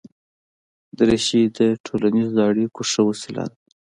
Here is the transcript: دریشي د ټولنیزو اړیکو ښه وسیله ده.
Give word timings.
دریشي 0.97 1.41
د 1.57 1.59
ټولنیزو 1.85 2.39
اړیکو 2.49 2.81
ښه 2.91 3.01
وسیله 3.09 3.43
ده. 3.51 3.55